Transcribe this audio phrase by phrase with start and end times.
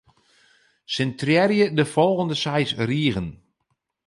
[0.93, 3.29] Sintrearje de folgjende seis rigen.